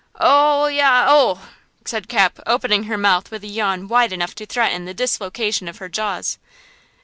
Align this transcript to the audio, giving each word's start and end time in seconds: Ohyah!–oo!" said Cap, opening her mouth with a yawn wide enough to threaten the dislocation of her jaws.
Ohyah!–oo!" 0.19 1.37
said 1.85 2.09
Cap, 2.09 2.39
opening 2.47 2.85
her 2.85 2.97
mouth 2.97 3.29
with 3.29 3.43
a 3.43 3.47
yawn 3.47 3.87
wide 3.87 4.11
enough 4.11 4.33
to 4.33 4.47
threaten 4.47 4.85
the 4.85 4.95
dislocation 4.95 5.67
of 5.67 5.77
her 5.77 5.89
jaws. 5.89 6.39